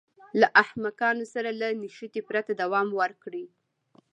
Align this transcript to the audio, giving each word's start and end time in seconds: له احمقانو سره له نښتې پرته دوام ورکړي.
له 0.39 0.47
احمقانو 0.63 1.23
سره 1.33 1.49
له 1.61 1.67
نښتې 1.81 2.21
پرته 2.29 2.51
دوام 2.61 2.87
ورکړي. 3.01 3.45